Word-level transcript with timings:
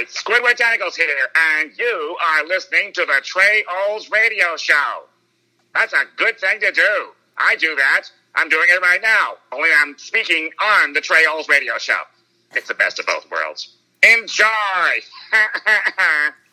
right, 0.00 0.08
Squidward 0.08 0.56
Tentacles 0.56 0.96
here, 0.96 1.28
and 1.58 1.70
you 1.78 2.16
are 2.24 2.46
listening 2.46 2.92
to 2.94 3.02
the 3.02 3.20
Trey 3.22 3.64
Oles 3.88 4.10
Radio 4.10 4.56
Show. 4.56 5.02
That's 5.74 5.92
a 5.92 6.04
good 6.16 6.38
thing 6.38 6.60
to 6.60 6.72
do. 6.72 7.08
I 7.36 7.56
do 7.56 7.74
that. 7.76 8.04
I'm 8.34 8.48
doing 8.48 8.66
it 8.70 8.80
right 8.80 9.02
now. 9.02 9.34
Only 9.52 9.68
I'm 9.76 9.98
speaking 9.98 10.50
on 10.62 10.92
the 10.94 11.00
Trey 11.00 11.26
Oles 11.26 11.48
Radio 11.48 11.76
Show. 11.78 12.00
It's 12.54 12.68
the 12.68 12.74
best 12.74 12.98
of 12.98 13.06
both 13.06 13.30
worlds. 13.30 13.76
Enjoy! 14.02 14.46